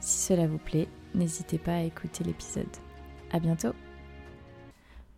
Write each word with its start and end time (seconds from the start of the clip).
Si 0.00 0.28
cela 0.28 0.46
vous 0.46 0.58
plaît, 0.58 0.88
n'hésitez 1.14 1.58
pas 1.58 1.74
à 1.74 1.82
écouter 1.82 2.24
l'épisode. 2.24 2.66
À 3.32 3.38
bientôt 3.38 3.72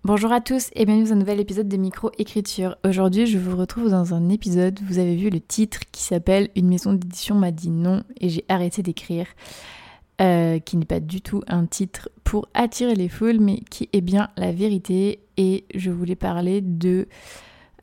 Bonjour 0.03 0.33
à 0.33 0.41
tous 0.41 0.71
et 0.75 0.85
bienvenue 0.85 1.05
dans 1.05 1.13
un 1.13 1.19
nouvel 1.19 1.39
épisode 1.39 1.69
de 1.69 1.77
Micro-Écriture. 1.77 2.77
Aujourd'hui, 2.85 3.27
je 3.27 3.39
vous 3.39 3.57
retrouve 3.57 3.89
dans 3.89 4.13
un 4.13 4.29
épisode, 4.29 4.81
vous 4.83 4.99
avez 4.99 5.15
vu 5.15 5.31
le 5.31 5.41
titre 5.41 5.79
qui 5.93 6.03
s'appelle 6.03 6.49
Une 6.57 6.67
maison 6.67 6.95
d'édition 6.95 7.37
m'a 7.37 7.53
dit 7.53 7.71
non 7.71 8.03
et 8.21 8.29
j'ai 8.29 8.45
arrêté 8.49 8.83
d'écrire. 8.83 9.27
Euh, 10.21 10.59
qui 10.59 10.77
n'est 10.77 10.85
pas 10.85 11.01
du 11.01 11.21
tout 11.21 11.43
un 11.47 11.67
titre 11.67 12.09
pour 12.23 12.49
attirer 12.53 12.95
les 12.95 13.09
foules, 13.09 13.41
mais 13.41 13.61
qui 13.71 13.89
est 13.93 14.01
bien 14.01 14.29
la 14.37 14.53
vérité. 14.53 15.21
Et 15.37 15.65
je 15.75 15.91
voulais 15.91 16.17
parler 16.17 16.61
de 16.61 17.09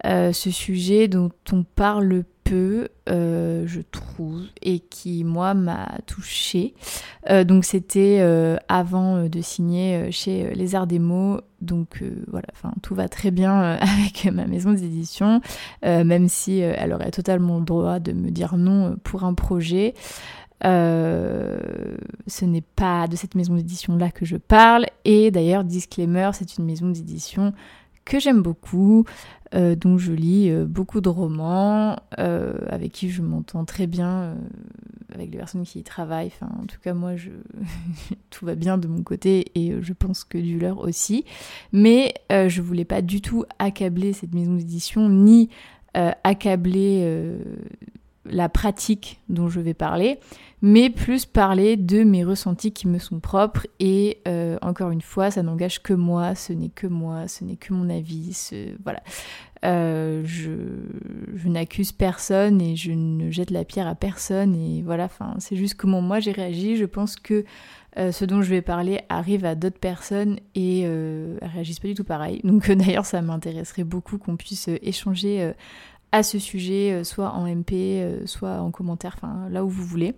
euh, 0.05 0.31
ce 0.31 0.51
sujet 0.51 1.07
dont 1.07 1.31
on 1.51 1.63
parle 1.63 2.23
euh, 2.51 3.63
je 3.65 3.81
trouve, 3.81 4.41
et 4.61 4.79
qui, 4.79 5.23
moi, 5.23 5.53
m'a 5.53 5.89
touchée. 6.05 6.73
Euh, 7.29 7.43
donc, 7.43 7.65
c'était 7.65 8.21
avant 8.67 9.27
de 9.27 9.41
signer 9.41 10.11
chez 10.11 10.53
Les 10.55 10.75
Arts 10.75 10.87
des 10.87 10.99
Mots. 10.99 11.41
Donc, 11.61 12.03
voilà, 12.27 12.47
enfin, 12.53 12.73
tout 12.81 12.95
va 12.95 13.09
très 13.09 13.31
bien 13.31 13.59
avec 13.81 14.25
ma 14.31 14.45
maison 14.45 14.71
d'édition, 14.71 15.41
même 15.83 16.27
si 16.27 16.59
elle 16.59 16.93
aurait 16.93 17.11
totalement 17.11 17.59
le 17.59 17.65
droit 17.65 17.99
de 17.99 18.13
me 18.13 18.29
dire 18.29 18.57
non 18.57 18.97
pour 19.03 19.23
un 19.23 19.33
projet. 19.33 19.93
ce 20.63 22.45
n'est 22.45 22.61
pas 22.75 23.07
de 23.07 23.15
cette 23.15 23.35
maison 23.35 23.55
d'édition 23.55 23.97
là 23.97 24.11
que 24.11 24.25
je 24.25 24.37
parle. 24.37 24.85
Et 25.05 25.31
d'ailleurs, 25.31 25.63
disclaimer, 25.63 26.31
c'est 26.33 26.57
une 26.57 26.65
maison 26.65 26.89
d'édition 26.89 27.53
que 28.09 28.19
j'aime 28.19 28.41
beaucoup, 28.41 29.05
euh, 29.55 29.75
dont 29.75 29.97
je 29.97 30.11
lis 30.11 30.49
euh, 30.49 30.65
beaucoup 30.65 30.99
de 30.99 31.09
romans, 31.09 31.95
euh, 32.17 32.53
avec 32.67 32.91
qui 32.91 33.09
je 33.09 33.21
m'entends 33.21 33.65
très 33.65 33.87
bien, 33.87 34.35
avec 35.13 35.31
les 35.31 35.37
personnes 35.37 35.63
qui 35.63 35.79
y 35.79 35.83
travaillent. 35.83 36.31
En 36.41 36.65
tout 36.65 36.79
cas, 36.83 36.93
moi, 36.93 37.11
tout 38.31 38.45
va 38.45 38.55
bien 38.55 38.77
de 38.77 38.87
mon 38.87 39.03
côté 39.03 39.51
et 39.55 39.73
je 39.81 39.93
pense 39.93 40.23
que 40.23 40.37
du 40.37 40.59
leur 40.59 40.79
aussi. 40.79 41.23
Mais 41.71 42.13
je 42.29 42.61
voulais 42.61 42.85
pas 42.85 43.01
du 43.01 43.21
tout 43.21 43.45
accabler 43.59 44.11
cette 44.13 44.33
maison 44.33 44.55
d'édition, 44.55 45.07
ni 45.07 45.49
accabler 45.93 47.37
la 48.25 48.49
pratique 48.49 49.21
dont 49.29 49.49
je 49.49 49.59
vais 49.59 49.73
parler, 49.73 50.19
mais 50.61 50.89
plus 50.89 51.25
parler 51.25 51.77
de 51.77 52.03
mes 52.03 52.23
ressentis 52.23 52.71
qui 52.71 52.87
me 52.87 52.99
sont 52.99 53.19
propres. 53.19 53.65
Et 53.79 54.19
euh, 54.27 54.57
encore 54.61 54.91
une 54.91 55.01
fois, 55.01 55.31
ça 55.31 55.41
n'engage 55.41 55.81
que 55.81 55.93
moi, 55.93 56.35
ce 56.35 56.53
n'est 56.53 56.69
que 56.69 56.87
moi, 56.87 57.27
ce 57.27 57.43
n'est 57.43 57.55
que 57.55 57.73
mon 57.73 57.89
avis. 57.89 58.33
Ce, 58.33 58.75
voilà. 58.83 59.01
Euh, 59.65 60.23
je, 60.25 60.51
n'accuse 61.49 61.91
personne 61.91 62.61
et 62.61 62.75
je 62.75 62.91
ne 62.91 63.31
jette 63.31 63.51
la 63.51 63.65
pierre 63.65 63.87
à 63.87 63.95
personne. 63.95 64.55
Et 64.55 64.81
voilà, 64.83 65.09
c'est 65.39 65.55
juste 65.55 65.75
comment 65.75 66.01
moi 66.01 66.19
j'ai 66.19 66.31
réagi. 66.31 66.77
Je 66.77 66.85
pense 66.85 67.15
que 67.15 67.43
euh, 67.97 68.11
ce 68.11 68.23
dont 68.23 68.41
je 68.41 68.49
vais 68.49 68.61
parler 68.61 69.01
arrive 69.09 69.45
à 69.45 69.55
d'autres 69.55 69.79
personnes 69.79 70.39
et 70.55 70.83
euh, 70.85 71.37
réagissent 71.41 71.79
pas 71.79 71.87
du 71.87 71.95
tout 71.95 72.03
pareil. 72.03 72.39
Donc 72.43 72.69
d'ailleurs, 72.71 73.05
ça 73.05 73.21
m'intéresserait 73.21 73.83
beaucoup 73.83 74.17
qu'on 74.17 74.37
puisse 74.37 74.69
échanger 74.81 75.53
à 76.11 76.23
ce 76.23 76.39
sujet, 76.39 76.91
euh, 76.93 77.03
soit 77.03 77.31
en 77.31 77.45
MP, 77.47 77.73
euh, 77.73 78.25
soit 78.25 78.61
en 78.61 78.71
commentaire, 78.71 79.15
enfin 79.17 79.47
là 79.49 79.63
où 79.63 79.69
vous 79.69 79.85
voulez. 79.85 80.15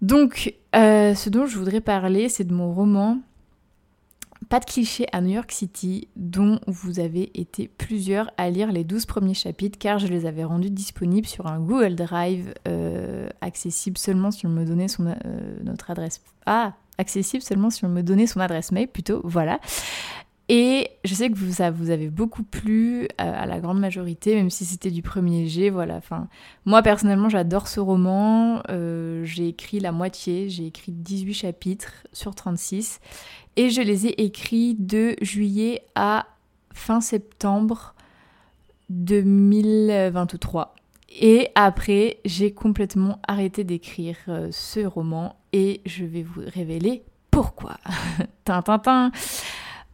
Donc, 0.00 0.54
euh, 0.74 1.14
ce 1.14 1.30
dont 1.30 1.46
je 1.46 1.58
voudrais 1.58 1.80
parler, 1.80 2.28
c'est 2.28 2.44
de 2.44 2.54
mon 2.54 2.72
roman 2.72 3.18
Pas 4.48 4.58
de 4.58 4.64
clichés 4.64 5.06
à 5.12 5.20
New 5.20 5.30
York 5.30 5.52
City, 5.52 6.08
dont 6.16 6.58
vous 6.66 6.98
avez 6.98 7.30
été 7.38 7.68
plusieurs 7.68 8.30
à 8.36 8.50
lire 8.50 8.72
les 8.72 8.82
12 8.82 9.06
premiers 9.06 9.34
chapitres, 9.34 9.78
car 9.78 9.98
je 9.98 10.08
les 10.08 10.26
avais 10.26 10.44
rendus 10.44 10.70
disponibles 10.70 11.28
sur 11.28 11.46
un 11.46 11.60
Google 11.60 11.94
Drive 11.94 12.52
accessible 13.40 13.96
seulement 13.96 14.32
si 14.32 14.46
on 14.46 14.50
me 14.50 14.64
donnait 14.64 14.88
son, 14.88 15.14
notre 15.62 15.90
adresse. 15.92 16.20
Ah, 16.46 16.74
accessible 16.98 17.42
seulement 17.42 17.70
si 17.70 17.84
on 17.84 17.88
me 17.88 18.02
donnait 18.02 18.26
son 18.26 18.40
adresse 18.40 18.72
mail, 18.72 18.88
plutôt, 18.88 19.20
voilà. 19.22 19.60
Et 20.48 20.90
je 21.04 21.14
sais 21.14 21.30
que 21.30 21.36
vous, 21.36 21.52
ça 21.52 21.70
vous 21.70 21.90
avez 21.90 22.08
beaucoup 22.08 22.42
plu 22.42 23.04
euh, 23.04 23.06
à, 23.16 23.46
la 23.46 23.60
grande 23.60 23.78
majorité, 23.78 24.34
même 24.34 24.50
si 24.50 24.64
c'était 24.64 24.90
du 24.90 25.02
premier 25.02 25.46
jet. 25.46 25.70
Voilà. 25.70 25.96
Enfin, 25.96 26.28
moi 26.64 26.82
personnellement, 26.82 27.28
j'adore 27.28 27.68
ce 27.68 27.80
roman. 27.80 28.62
Euh, 28.68 29.24
j'ai 29.24 29.48
écrit 29.48 29.80
la 29.80 29.92
moitié. 29.92 30.48
J'ai 30.48 30.66
écrit 30.66 30.92
18 30.92 31.32
chapitres 31.32 32.06
sur 32.12 32.34
36. 32.34 33.00
Et 33.56 33.70
je 33.70 33.82
les 33.82 34.06
ai 34.06 34.24
écrits 34.24 34.74
de 34.74 35.16
juillet 35.20 35.82
à 35.94 36.26
fin 36.74 37.00
septembre 37.00 37.94
2023. 38.90 40.74
Et 41.20 41.50
après, 41.54 42.18
j'ai 42.24 42.52
complètement 42.52 43.20
arrêté 43.28 43.64
d'écrire 43.64 44.16
euh, 44.28 44.48
ce 44.50 44.80
roman 44.80 45.36
et 45.52 45.82
je 45.84 46.04
vais 46.04 46.22
vous 46.22 46.40
révéler 46.46 47.04
pourquoi. 47.30 47.76
Tintin. 48.44 49.10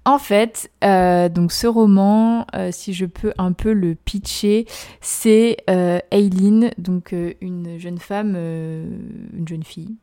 En 0.04 0.18
fait, 0.18 0.70
euh, 0.84 1.28
donc 1.28 1.52
ce 1.52 1.66
roman, 1.66 2.46
euh, 2.54 2.70
si 2.72 2.94
je 2.94 3.04
peux 3.04 3.34
un 3.36 3.52
peu 3.52 3.74
le 3.74 3.94
pitcher, 3.94 4.66
c'est 5.02 5.58
euh, 5.68 5.98
Aileen, 6.10 6.70
donc 6.78 7.14
une 7.42 7.78
jeune 7.78 7.98
femme, 7.98 8.34
une 8.34 9.46
jeune 9.46 9.64
fille 9.64 9.96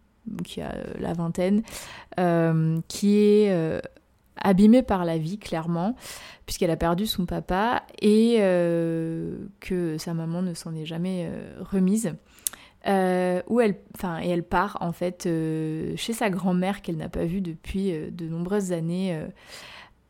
qui 0.44 0.62
a 0.62 0.76
la 1.00 1.14
vingtaine, 1.14 1.64
qui 2.88 3.18
est 3.18 3.82
abîmée 4.38 4.84
par 4.84 5.06
la 5.06 5.18
vie 5.18 5.40
clairement, 5.40 5.96
puisqu'elle 6.46 6.72
a 6.72 6.78
perdu 6.78 7.08
son 7.08 7.26
papa 7.26 7.84
et 8.00 8.38
que 9.60 9.96
sa 9.98 10.14
maman 10.14 10.44
ne 10.44 10.54
s'en 10.54 10.76
est 10.76 10.86
jamais 10.86 11.32
remise. 11.62 12.14
elle, 12.84 13.44
enfin, 13.96 14.22
et 14.22 14.30
elle 14.30 14.44
part 14.44 14.78
en 14.82 14.92
fait 14.92 15.24
chez 15.24 16.14
sa 16.14 16.30
grand-mère 16.30 16.84
qu'elle 16.84 16.98
n'a 16.98 17.10
pas 17.10 17.26
vue 17.26 17.42
depuis 17.42 17.92
de 18.12 18.28
nombreuses 18.28 18.72
années 18.72 19.20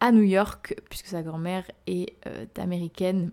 à 0.06 0.12
New 0.12 0.22
York, 0.22 0.76
puisque 0.88 1.08
sa 1.08 1.24
grand-mère 1.24 1.64
est 1.88 2.14
euh, 2.28 2.46
américaine. 2.58 3.32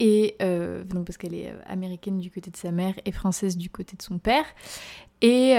Et 0.00 0.36
euh, 0.42 0.84
donc 0.84 1.06
parce 1.06 1.16
qu'elle 1.16 1.34
est 1.34 1.48
euh, 1.48 1.60
américaine 1.66 2.18
du 2.18 2.30
côté 2.30 2.50
de 2.50 2.56
sa 2.56 2.70
mère 2.70 2.94
et 3.04 3.12
française 3.12 3.56
du 3.56 3.68
côté 3.68 3.96
de 3.96 4.02
son 4.02 4.18
père. 4.18 4.44
Et, 5.20 5.56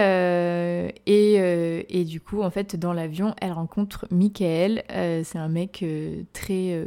et, 1.06 1.86
et, 1.90 2.06
du 2.06 2.22
coup, 2.22 2.44
en 2.44 2.50
fait, 2.50 2.78
dans 2.78 2.94
l'avion, 2.94 3.36
elle 3.42 3.52
rencontre 3.52 4.08
Michael. 4.10 4.84
c'est 4.88 5.38
un 5.38 5.50
mec 5.50 5.84
très 6.32 6.82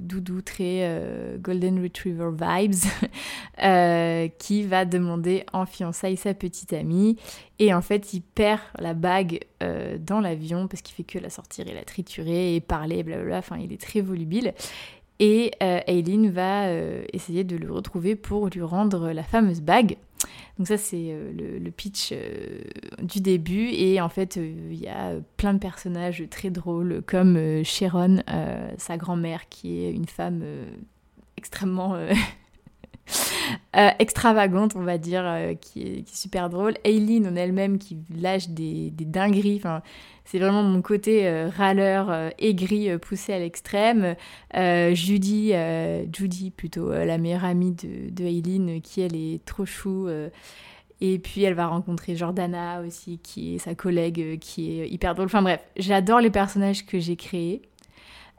doudou, 0.00 0.40
très 0.40 1.36
Golden 1.38 1.82
Retriever 1.82 2.30
vibes, 2.30 2.72
qui 4.38 4.62
va 4.62 4.86
demander 4.86 5.44
en 5.52 5.66
fiançailles 5.66 6.16
sa 6.16 6.32
petite 6.32 6.72
amie. 6.72 7.18
Et 7.58 7.74
en 7.74 7.82
fait, 7.82 8.14
il 8.14 8.22
perd 8.22 8.60
la 8.78 8.94
bague 8.94 9.40
dans 9.60 10.20
l'avion 10.20 10.68
parce 10.68 10.80
qu'il 10.80 10.94
fait 10.94 11.04
que 11.04 11.18
la 11.18 11.28
sortir 11.28 11.68
et 11.68 11.74
la 11.74 11.84
triturer 11.84 12.56
et 12.56 12.62
parler, 12.62 13.02
blablabla. 13.02 13.36
Enfin, 13.36 13.58
il 13.58 13.74
est 13.74 13.80
très 13.80 14.00
volubile. 14.00 14.54
Et 15.18 15.52
euh, 15.62 15.80
Aileen 15.86 16.30
va 16.30 16.66
euh, 16.66 17.04
essayer 17.12 17.44
de 17.44 17.56
le 17.56 17.72
retrouver 17.72 18.16
pour 18.16 18.48
lui 18.48 18.62
rendre 18.62 19.12
la 19.12 19.22
fameuse 19.22 19.60
bague. 19.60 19.96
Donc 20.58 20.68
ça 20.68 20.76
c'est 20.78 21.08
euh, 21.10 21.58
le, 21.58 21.70
pitch 21.70 22.14
du 23.02 23.20
début 23.20 23.68
et 23.68 24.00
en 24.00 24.08
fait 24.08 24.36
il 24.36 24.74
y 24.74 24.88
a 24.88 25.12
plein 25.36 25.54
de 25.54 25.58
personnages 25.58 26.24
très 26.30 26.50
drôles 26.50 27.02
comme 27.06 27.62
Sharon, 27.62 28.22
sa 28.78 28.96
grand-mère 28.96 29.48
qui 29.50 29.84
est 29.84 29.92
une 29.92 30.06
femme 30.06 30.42
extrêmement 31.36 31.96
extravagante 33.98 34.74
on 34.76 34.82
va 34.82 34.98
dire, 34.98 35.24
qui 35.60 35.82
est, 35.82 36.08
super 36.08 36.50
drôle. 36.50 36.74
Aileen 36.84 37.26
en 37.26 37.36
elle-même 37.36 37.78
qui 37.78 37.98
lâche 38.14 38.48
des, 38.48 38.90
dingueries, 38.90 39.56
enfin 39.58 39.82
c'est 40.26 40.40
vraiment 40.40 40.64
mon 40.64 40.82
côté 40.82 41.26
euh, 41.26 41.48
râleur, 41.48 42.10
euh, 42.10 42.30
aigri, 42.38 42.90
euh, 42.90 42.98
poussé 42.98 43.32
à 43.32 43.38
l'extrême. 43.38 44.16
Judy, 44.54 45.52
Judy 46.12 46.50
plutôt, 46.50 46.90
la 46.90 47.18
meilleure 47.18 47.44
amie 47.44 47.72
de, 47.72 48.10
de 48.10 48.24
Aileen, 48.24 48.80
qui 48.82 49.00
elle 49.00 49.14
est 49.14 49.44
trop 49.44 49.64
chou. 49.64 50.08
et 51.00 51.18
puis 51.18 51.42
elle 51.42 51.54
va 51.54 51.66
rencontrer 51.66 52.16
Jordana 52.16 52.80
aussi, 52.80 53.18
qui 53.18 53.54
est 53.54 53.58
sa 53.58 53.74
collègue, 53.74 54.38
qui 54.40 54.80
est 54.80 54.88
hyper 54.88 55.14
drôle. 55.14 55.26
Enfin 55.26 55.42
bref, 55.42 55.60
j'adore 55.76 56.20
les 56.20 56.30
personnages 56.30 56.86
que 56.86 56.98
j'ai 56.98 57.16
créés. 57.16 57.62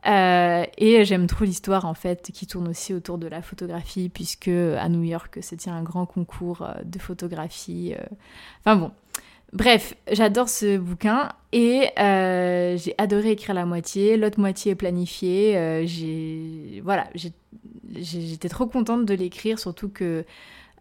Et 0.07 1.05
j'aime 1.05 1.27
trop 1.27 1.43
l'histoire 1.45 1.85
en 1.85 1.93
fait 1.93 2.31
qui 2.33 2.47
tourne 2.47 2.67
aussi 2.69 2.93
autour 2.93 3.17
de 3.17 3.27
la 3.27 3.41
photographie 3.41 4.09
puisque 4.09 4.47
à 4.47 4.87
New 4.89 5.03
York 5.03 5.39
se 5.43 5.55
tient 5.55 5.75
un 5.75 5.83
grand 5.83 6.05
concours 6.05 6.67
de 6.83 6.97
photographie. 6.99 7.93
Enfin 8.63 8.77
bon, 8.77 8.91
Bref, 9.53 9.93
j'adore 10.11 10.49
ce 10.49 10.77
bouquin 10.77 11.29
et 11.53 11.89
euh, 11.99 12.77
j'ai 12.77 12.93
adoré 12.97 13.31
écrire 13.31 13.55
la 13.55 13.65
moitié. 13.65 14.17
L'autre 14.17 14.39
moitié 14.39 14.73
est 14.73 14.75
planifiée. 14.75 15.57
Euh, 15.57 15.85
j'ai 15.85 16.81
voilà, 16.83 17.07
j'étais 17.95 18.49
trop 18.49 18.67
contente 18.67 19.05
de 19.05 19.13
l'écrire, 19.13 19.57
surtout 19.57 19.87
que 19.87 20.25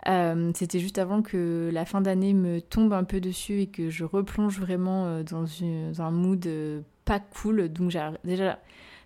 euh, 0.09 0.51
c'était 0.55 0.81
juste 0.81 0.99
avant 0.99 1.23
que 1.23 1.71
la 1.73 1.85
fin 1.85 2.01
d'année 2.01 2.35
me 2.35 2.61
tombe 2.61 2.93
un 2.93 3.05
peu 3.05 3.21
dessus 3.21 3.63
et 3.63 3.67
que 3.69 3.89
je 3.89 4.05
replonge 4.05 4.59
vraiment 4.59 5.21
dans, 5.23 5.47
un 5.99 6.11
mood 6.11 6.49
pas 7.05 7.21
cool. 7.21 7.69
Donc 7.69 7.97
déjà, 8.25 8.59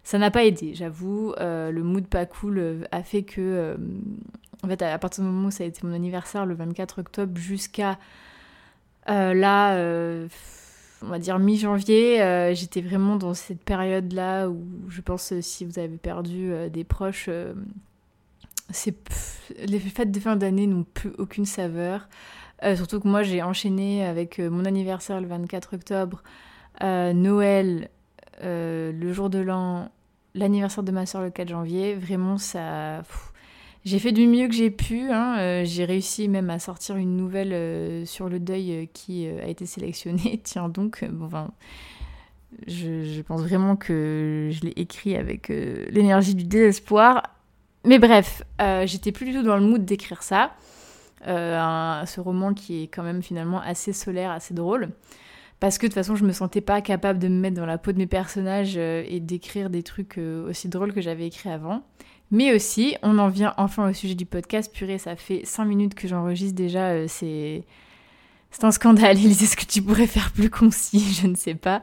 ça 0.05 0.19
n'a 0.19 0.31
pas 0.31 0.44
aidé, 0.44 0.75
j'avoue. 0.75 1.35
le 1.38 1.81
mood 1.82 2.06
pas 2.06 2.26
cool 2.26 2.87
a 2.91 3.02
fait 3.02 3.23
que, 3.23 3.76
en 4.62 4.69
fait, 4.69 4.82
à 4.82 4.99
partir 4.99 5.25
du 5.25 5.31
moment 5.31 5.49
où 5.49 5.50
ça 5.50 5.64
a 5.64 5.67
été 5.67 5.87
mon 5.87 5.94
anniversaire, 5.94 6.47
le 6.47 6.55
24 6.55 7.00
octobre, 7.00 7.38
jusqu'à 7.38 7.99
euh, 9.08 9.35
là, 9.35 9.75
euh, 9.75 10.29
on 11.02 11.08
va 11.08 11.19
dire 11.19 11.38
mi-janvier, 11.38 12.23
euh, 12.23 12.55
j'étais 12.55 12.81
vraiment 12.81 13.17
dans 13.17 13.35
cette 13.35 13.64
période-là 13.64 14.49
où 14.49 14.64
je 14.88 15.00
pense 15.00 15.38
si 15.41 15.64
vous 15.64 15.79
avez 15.79 15.97
perdu 15.97 16.52
des 16.70 16.85
proches, 16.85 17.29
les 17.29 17.55
fêtes 19.81 20.12
de 20.12 20.20
fin 20.20 20.37
d'année 20.37 20.67
n'ont 20.67 20.85
plus 20.85 21.12
aucune 21.19 21.47
saveur. 21.47 22.08
surtout 22.76 23.00
que 23.00 23.08
moi 23.08 23.23
j'ai 23.23 23.43
enchaîné 23.43 24.05
avec 24.05 24.38
mon 24.38 24.64
anniversaire 24.64 25.20
le 25.20 25.26
24 25.26 25.75
octobre, 25.75 26.23
Noël, 26.82 27.88
le 28.42 29.12
jour 29.12 29.31
de 29.31 29.38
l'an, 29.38 29.90
l'anniversaire 30.34 30.82
de 30.82 30.92
ma 30.92 31.06
soeur 31.06 31.22
le 31.22 31.31
4 31.31 31.48
janvier. 31.48 31.94
Vraiment 31.94 32.38
ça... 32.38 33.02
J'ai 33.84 33.98
fait 33.98 34.12
du 34.12 34.26
mieux 34.26 34.46
que 34.46 34.54
j'ai 34.54 34.70
pu. 34.70 35.10
Hein. 35.10 35.38
Euh, 35.38 35.62
j'ai 35.64 35.84
réussi 35.84 36.28
même 36.28 36.50
à 36.50 36.58
sortir 36.58 36.96
une 36.96 37.16
nouvelle 37.16 37.52
euh, 37.52 38.04
sur 38.04 38.28
le 38.28 38.38
deuil 38.38 38.72
euh, 38.72 38.87
qui 38.92 39.26
a 39.26 39.46
été 39.46 39.64
sélectionnée. 39.64 40.40
Tiens 40.44 40.69
donc, 40.69 41.04
enfin, 41.22 41.50
je, 42.66 43.22
pense 43.22 43.40
vraiment 43.40 43.76
que 43.76 44.50
je 44.52 44.60
l'ai 44.66 44.75
écrit 44.76 45.16
avec 45.16 45.48
l'énergie 45.48 46.34
du 46.34 46.44
désespoir. 46.44 47.22
Mais 47.87 47.98
bref, 47.98 48.42
j'étais 48.84 49.12
plus 49.12 49.25
du 49.26 49.32
tout 49.32 49.42
dans 49.42 49.56
le 49.56 49.62
mood 49.62 49.82
d'écrire 49.87 50.22
ça. 50.22 50.50
ce 51.25 52.20
roman 52.20 52.52
qui 52.52 52.82
est 52.82 52.88
quand 52.88 53.02
même 53.02 53.22
finalement 53.22 53.62
assez 53.62 53.94
solaire, 53.94 54.31
assez 54.31 54.52
drôle. 54.52 54.90
Parce 55.61 55.79
que 55.79 55.87
de 55.87 55.89
toute 55.89 55.95
façon, 55.95 56.17
je 56.17 56.25
me 56.25 56.33
sentais 56.33 56.62
pas 56.62 56.81
capable 56.81 57.19
de 57.19 57.29
me 57.29 57.39
mettre 57.39 57.57
dans 57.57 57.67
la 57.67 57.79
peau 57.79 57.93
de 57.93 57.99
mes 57.99 58.07
personnages 58.07 58.77
et 58.77 59.21
d'écrire 59.21 59.71
des 59.71 59.83
trucs 59.83 60.19
aussi 60.19 60.69
drôles 60.69 60.93
que 60.93 61.01
j'avais 61.01 61.27
écrits 61.27 61.51
avant. 61.51 61.83
Mais 62.31 62.55
aussi, 62.55 62.97
on 63.03 63.19
en 63.19 63.29
vient 63.29 63.55
enfin 63.57 63.91
au 63.91 63.93
sujet 63.93 64.15
du 64.15 64.27
podcast. 64.27 64.73
Purée, 64.73 64.99
ça 64.99 65.17
fait 65.17 65.43
5 65.45 65.65
minutes 65.65 65.95
que 65.95 66.07
j'enregistre 66.07 66.55
déjà. 66.55 66.91
Euh, 66.91 67.07
c'est. 67.09 67.65
C'est 68.53 68.65
un 68.65 68.71
scandale, 68.71 69.17
Elise. 69.19 69.43
Est-ce 69.43 69.57
que 69.57 69.65
tu 69.65 69.83
pourrais 69.83 70.07
faire 70.07 70.33
plus 70.33 70.51
concis 70.51 71.21
Je 71.21 71.27
ne 71.27 71.35
sais 71.35 71.55
pas. 71.55 71.83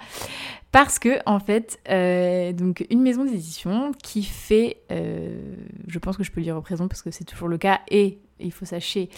Parce 0.77 0.99
que, 0.99 1.17
en 1.25 1.39
fait, 1.39 1.79
euh, 1.89 2.53
donc 2.53 2.85
une 2.91 3.01
maison 3.01 3.25
d'édition 3.25 3.93
qui 4.03 4.21
fait, 4.21 4.77
euh, 4.91 5.55
je 5.87 5.97
pense 5.97 6.17
que 6.17 6.23
je 6.23 6.31
peux 6.31 6.51
au 6.51 6.61
présent 6.61 6.87
parce 6.87 7.01
que 7.01 7.09
c'est 7.09 7.23
toujours 7.23 7.47
le 7.47 7.57
cas, 7.57 7.79
et 7.89 8.19
il 8.39 8.51
faut 8.51 8.65
sachez 8.65 9.09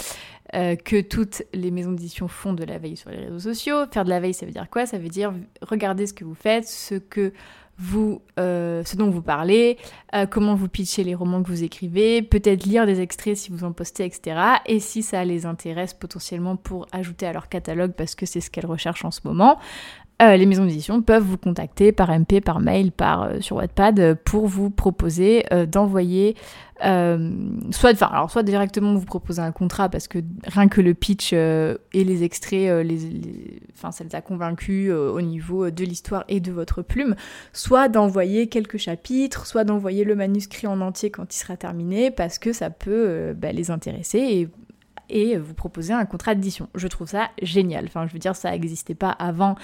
que 0.54 1.02
toutes 1.02 1.44
les 1.54 1.70
maisons 1.70 1.92
d'édition 1.92 2.30
font 2.30 2.54
de 2.54 2.64
la 2.64 2.78
veille 2.78 2.96
sur 2.96 3.10
les 3.10 3.26
réseaux 3.26 3.40
sociaux. 3.40 3.84
Faire 3.92 4.06
de 4.06 4.10
la 4.10 4.22
veille, 4.22 4.34
ça 4.34 4.46
veut 4.46 4.54
dire 4.54 4.70
quoi? 4.70 4.86
Ça 4.86 4.98
veut 4.98 5.10
dire 5.10 5.34
regarder 5.62 6.08
ce 6.08 6.14
que 6.14 6.24
vous 6.24 6.34
faites, 6.34 6.66
ce 6.66 6.96
que 6.96 7.34
vous, 7.80 8.22
euh, 8.38 8.84
ce 8.86 8.98
dont 8.98 9.10
vous 9.10 9.22
parlez, 9.22 9.78
euh, 10.14 10.26
comment 10.26 10.54
vous 10.54 10.68
pitchez 10.68 11.04
les 11.04 11.16
romans 11.16 11.42
que 11.42 11.48
vous 11.48 11.64
écrivez, 11.64 12.22
peut-être 12.22 12.66
lire 12.66 12.86
des 12.86 13.00
extraits 13.00 13.38
si 13.38 13.52
vous 13.52 13.64
en 13.64 13.72
postez, 13.72 14.06
etc. 14.06 14.38
Et 14.66 14.80
si 14.80 15.02
ça 15.02 15.24
les 15.24 15.46
intéresse 15.46 15.94
potentiellement 15.94 16.58
pour 16.58 16.88
ajouter 16.92 17.26
à 17.26 17.34
leur 17.34 17.48
catalogue 17.48 17.94
parce 17.94 18.16
que 18.16 18.26
c'est 18.26 18.42
ce 18.42 18.52
qu'elles 18.52 18.66
recherchent 18.66 19.06
en 19.06 19.12
ce 19.12 19.22
moment, 19.24 19.60
euh, 20.21 20.36
les 20.36 20.45
maisons 20.45 20.66
d'édition 20.66 21.01
peuvent 21.01 21.24
vous 21.24 21.38
contacter 21.38 21.94
par 21.94 22.12
MP, 22.12 22.42
par 22.44 22.60
mail, 22.60 22.92
par 22.92 23.24
euh, 23.24 23.39
sur 23.39 23.56
Wattpad 23.56 24.00
euh, 24.01 24.16
pour 24.25 24.48
vous 24.48 24.69
proposer 24.69 25.45
d'envoyer 25.68 26.36
soit 27.71 27.94
soit 28.30 28.44
directement 28.44 28.94
vous 28.95 29.06
proposer 29.06 29.42
un 29.42 29.51
contrat 29.51 29.89
parce 29.89 30.07
que 30.07 30.19
rien 30.45 30.69
que 30.69 30.80
le 30.80 30.94
pitch 30.94 31.33
et 31.33 31.77
les 31.94 32.24
extraits 32.24 32.88
enfin 33.74 33.92
ça 33.92 34.06
les 34.06 34.16
a 34.16 34.21
convaincus 34.21 34.89
au 34.89 35.19
niveau 35.19 35.71
de 35.71 35.83
l'histoire 35.83 36.24
et 36.30 36.39
de 36.39 36.54
votre 36.54 36.81
plume, 36.81 37.15
soit 37.51 37.89
d'envoyer 37.89 38.48
quelques 38.48 38.77
chapitres, 38.77 39.45
soit 39.45 39.65
d'envoyer 39.65 40.06
le 40.06 40.15
manuscrit 40.15 40.68
en 40.68 40.80
entier 40.80 41.12
quand 41.12 41.36
il 41.36 41.38
sera 41.38 41.57
terminé 41.57 42.12
parce 42.12 42.39
que 42.39 42.54
ça 42.54 42.69
peut 42.69 43.33
bah, 43.36 43.51
les 43.51 43.72
intéresser 43.72 44.19
et 44.19 44.50
et 45.10 45.38
vous 45.38 45.54
proposer 45.54 45.94
un 45.94 46.06
contrat 46.06 46.36
d'édition. 46.36 46.69
Je 46.75 46.88
trouve 46.88 47.07
ça 47.07 47.30
génial. 47.42 47.86
Enfin, 47.86 48.07
je 48.07 48.13
veux 48.13 48.19
dire, 48.19 48.36
ça 48.36 48.51
n'existait 48.51 48.95
pas 48.95 49.10
avant 49.10 49.56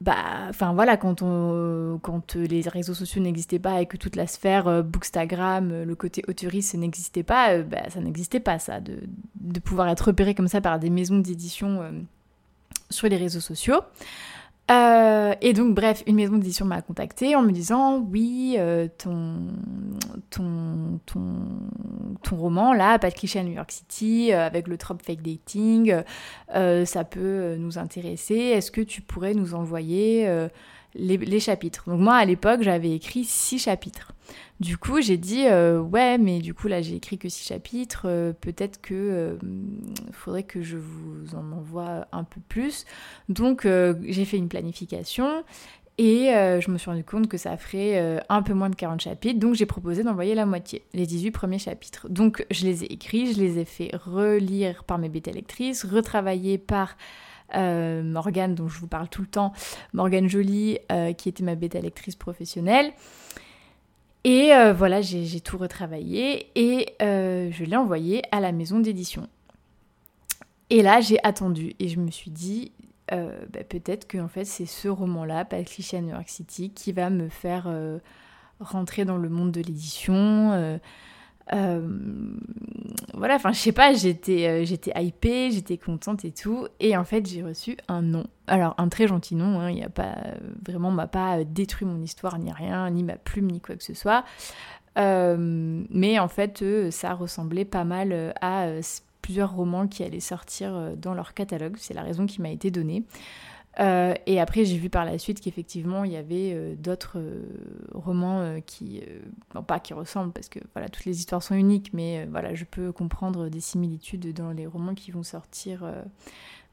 bah, 0.00 0.46
enfin 0.48 0.72
voilà, 0.72 0.96
quand, 0.96 1.20
on, 1.20 1.98
quand 2.02 2.34
les 2.34 2.62
réseaux 2.62 2.94
sociaux 2.94 3.20
n'existaient 3.20 3.58
pas 3.58 3.82
et 3.82 3.86
que 3.86 3.98
toute 3.98 4.16
la 4.16 4.26
sphère 4.26 4.66
euh, 4.66 4.82
Bookstagram, 4.82 5.70
euh, 5.70 5.84
le 5.84 5.94
côté 5.94 6.24
autoriste 6.26 6.74
n'existait 6.74 7.22
pas, 7.22 7.58
bah, 7.58 7.82
ça 7.90 8.00
n'existait 8.00 8.40
pas 8.40 8.58
ça, 8.58 8.80
de, 8.80 9.00
de, 9.40 9.60
pouvoir 9.60 9.88
être 9.88 10.06
repéré 10.06 10.34
comme 10.34 10.48
ça 10.48 10.62
par 10.62 10.78
des 10.78 10.88
maisons 10.88 11.18
d'édition 11.18 11.82
sur 12.88 13.08
les 13.08 13.16
réseaux 13.16 13.40
sociaux. 13.40 13.80
Euh, 14.70 15.34
et 15.40 15.52
donc, 15.52 15.74
bref, 15.74 16.02
une 16.06 16.16
maison 16.16 16.36
d'édition 16.36 16.64
m'a 16.64 16.80
contacté 16.80 17.34
en 17.34 17.42
me 17.42 17.50
disant 17.50 17.98
Oui, 17.98 18.54
euh, 18.58 18.86
ton, 18.98 19.48
ton, 20.30 21.00
ton, 21.06 21.22
ton, 22.22 22.36
roman, 22.36 22.72
là, 22.72 22.98
cliché 22.98 23.40
à 23.40 23.42
New 23.42 23.52
York 23.52 23.72
City, 23.72 24.32
euh, 24.32 24.46
avec 24.46 24.68
le 24.68 24.76
trope 24.76 25.02
fake 25.02 25.22
dating, 25.22 25.94
ça 26.52 27.04
peut 27.04 27.56
nous 27.58 27.78
intéresser. 27.78 28.34
Est-ce 28.34 28.70
que 28.70 28.80
tu 28.80 29.02
pourrais 29.02 29.34
nous 29.34 29.54
envoyer 29.54 30.28
les, 30.94 31.40
chapitres. 31.40 31.84
Donc 31.86 32.00
moi 32.00 32.14
à 32.14 32.24
l'époque 32.24 32.62
j'avais 32.62 32.92
écrit 32.92 33.24
six 33.24 33.58
chapitres. 33.58 34.12
Du 34.60 34.76
coup 34.76 35.00
j'ai 35.00 35.16
dit 35.16 35.46
euh, 35.46 35.80
ouais 35.80 36.18
mais 36.18 36.40
du 36.40 36.54
coup 36.54 36.68
là 36.68 36.82
j'ai 36.82 36.96
écrit 36.96 37.18
que 37.18 37.28
six 37.28 37.46
chapitres, 37.46 38.02
euh, 38.06 38.32
peut-être 38.32 38.80
que 38.80 38.94
euh, 38.94 39.36
faudrait 40.12 40.42
que 40.42 40.62
je 40.62 40.76
vous 40.76 41.34
en 41.34 41.52
envoie 41.52 42.06
un 42.12 42.24
peu 42.24 42.40
plus. 42.48 42.84
Donc 43.28 43.66
j'ai 43.66 44.24
fait 44.24 44.36
une 44.36 44.48
planification 44.48 45.44
et 45.98 46.30
je 46.32 46.70
me 46.70 46.78
suis 46.78 46.90
rendu 46.90 47.04
compte 47.04 47.28
que 47.28 47.36
ça 47.36 47.58
ferait 47.58 48.22
un 48.28 48.42
peu 48.42 48.54
moins 48.54 48.70
de 48.70 48.74
40 48.74 49.00
chapitres, 49.02 49.38
donc 49.38 49.54
j'ai 49.54 49.66
proposé 49.66 50.02
d'envoyer 50.02 50.34
la 50.34 50.46
moitié, 50.46 50.82
les 50.94 51.06
18 51.06 51.30
premiers 51.30 51.58
chapitres. 51.58 52.08
Donc 52.08 52.46
je 52.50 52.64
les 52.64 52.84
ai 52.84 52.92
écrits, 52.92 53.34
je 53.34 53.38
les 53.38 53.58
ai 53.58 53.66
fait 53.66 53.90
relire 53.94 54.84
par 54.84 54.98
mes 54.98 55.10
bêta 55.10 55.30
lectrices, 55.30 55.84
retravailler 55.84 56.56
par 56.56 56.96
euh, 57.54 58.02
Morgane, 58.02 58.54
dont 58.54 58.68
je 58.68 58.78
vous 58.78 58.86
parle 58.86 59.08
tout 59.08 59.22
le 59.22 59.28
temps, 59.28 59.52
Morgane 59.92 60.28
Jolie, 60.28 60.78
euh, 60.90 61.12
qui 61.12 61.28
était 61.28 61.42
ma 61.42 61.54
bêta 61.54 61.80
lectrice 61.80 62.16
professionnelle. 62.16 62.92
Et 64.24 64.52
euh, 64.52 64.72
voilà, 64.72 65.00
j'ai 65.00 65.40
tout 65.40 65.56
retravaillé 65.56 66.48
et 66.54 66.94
je 67.00 67.64
l'ai 67.64 67.76
envoyé 67.76 68.22
à 68.32 68.40
la 68.40 68.52
maison 68.52 68.78
d'édition. 68.78 69.28
Et 70.68 70.82
là, 70.82 71.00
j'ai 71.00 71.18
attendu 71.24 71.74
et 71.78 71.88
je 71.88 71.98
me 71.98 72.10
suis 72.10 72.30
dit, 72.30 72.72
bah, 73.10 73.64
peut-être 73.68 74.06
que 74.06 74.18
en 74.18 74.28
fait, 74.28 74.44
c'est 74.44 74.66
ce 74.66 74.88
roman-là, 74.88 75.44
Pas 75.44 75.62
cliché 75.64 75.96
à 75.96 76.00
New 76.00 76.10
York 76.10 76.28
City, 76.28 76.70
qui 76.70 76.92
va 76.92 77.08
me 77.10 77.28
faire 77.28 77.66
rentrer 78.60 79.06
dans 79.06 79.16
le 79.16 79.30
monde 79.30 79.52
de 79.52 79.62
l'édition. 79.62 80.78
Voilà, 83.20 83.34
enfin, 83.34 83.52
je 83.52 83.58
sais 83.58 83.72
pas, 83.72 83.92
j'étais, 83.92 84.48
euh, 84.48 84.64
j'étais 84.64 84.92
hypée, 84.96 85.50
j'étais 85.50 85.76
contente 85.76 86.24
et 86.24 86.30
tout. 86.30 86.66
Et 86.80 86.96
en 86.96 87.04
fait, 87.04 87.28
j'ai 87.28 87.42
reçu 87.42 87.76
un 87.86 88.00
nom. 88.00 88.24
Alors, 88.46 88.74
un 88.78 88.88
très 88.88 89.06
gentil 89.06 89.34
nom, 89.34 89.60
hein, 89.60 89.70
il 89.70 89.76
y 89.76 89.82
a 89.82 89.90
pas, 89.90 90.16
vraiment, 90.66 90.90
m'a 90.90 91.06
pas 91.06 91.44
détruit 91.44 91.86
mon 91.86 92.00
histoire, 92.00 92.38
ni 92.38 92.50
rien, 92.50 92.88
ni 92.88 93.04
ma 93.04 93.16
plume, 93.16 93.50
ni 93.50 93.60
quoi 93.60 93.76
que 93.76 93.84
ce 93.84 93.92
soit. 93.92 94.24
Euh, 94.98 95.36
mais 95.90 96.18
en 96.18 96.28
fait, 96.28 96.64
ça 96.90 97.12
ressemblait 97.12 97.66
pas 97.66 97.84
mal 97.84 98.32
à 98.40 98.68
plusieurs 99.20 99.54
romans 99.54 99.86
qui 99.86 100.02
allaient 100.02 100.18
sortir 100.18 100.96
dans 100.96 101.12
leur 101.12 101.34
catalogue. 101.34 101.76
C'est 101.76 101.92
la 101.92 102.02
raison 102.02 102.24
qui 102.24 102.40
m'a 102.40 102.50
été 102.50 102.70
donnée. 102.70 103.04
Euh, 103.78 104.14
et 104.26 104.40
après, 104.40 104.64
j'ai 104.64 104.76
vu 104.76 104.90
par 104.90 105.04
la 105.04 105.18
suite 105.18 105.40
qu'effectivement, 105.40 106.04
il 106.04 106.12
y 106.12 106.16
avait 106.16 106.52
euh, 106.52 106.74
d'autres 106.74 107.18
euh, 107.18 107.44
romans 107.94 108.60
qui, 108.66 109.02
bon, 109.54 109.62
pas 109.62 109.78
qui 109.78 109.94
ressemblent, 109.94 110.32
parce 110.32 110.48
que 110.48 110.58
voilà, 110.74 110.88
toutes 110.88 111.04
les 111.04 111.18
histoires 111.18 111.42
sont 111.42 111.54
uniques, 111.54 111.92
mais 111.92 112.26
voilà, 112.26 112.54
je 112.54 112.64
peux 112.64 112.92
comprendre 112.92 113.48
des 113.48 113.60
similitudes 113.60 114.32
dans 114.34 114.50
les 114.50 114.66
romans 114.66 114.94
qui 114.94 115.10
vont 115.10 115.22
sortir 115.22 115.84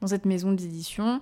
dans 0.00 0.08
cette 0.08 0.26
maison 0.26 0.52
d'édition. 0.52 1.20